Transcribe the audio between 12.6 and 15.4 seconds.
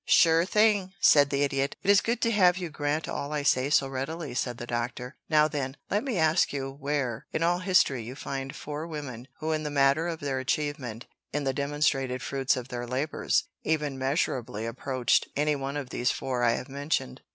their labors, even measurably approached